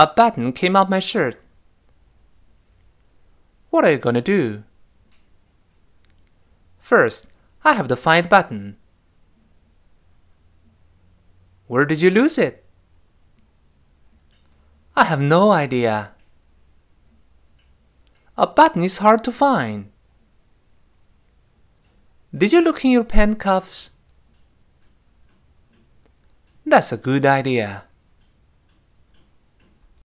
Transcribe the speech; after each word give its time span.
A 0.00 0.06
button 0.06 0.54
came 0.54 0.76
off 0.76 0.88
my 0.88 0.98
shirt. 0.98 1.38
What 3.68 3.84
are 3.84 3.92
you 3.92 3.98
gonna 3.98 4.22
do? 4.22 4.62
First, 6.78 7.26
I 7.64 7.74
have 7.74 7.86
to 7.88 7.96
find 7.96 8.24
the 8.24 8.30
button. 8.30 8.78
Where 11.66 11.84
did 11.84 12.00
you 12.00 12.08
lose 12.08 12.38
it? 12.38 12.64
I 14.96 15.04
have 15.04 15.20
no 15.20 15.50
idea. 15.50 16.12
A 18.38 18.46
button 18.46 18.82
is 18.82 19.04
hard 19.04 19.22
to 19.24 19.30
find. 19.30 19.92
Did 22.34 22.54
you 22.54 22.62
look 22.62 22.86
in 22.86 22.90
your 22.90 23.04
pen 23.04 23.34
cuffs? 23.34 23.90
That's 26.64 26.90
a 26.90 26.96
good 26.96 27.26
idea. 27.26 27.84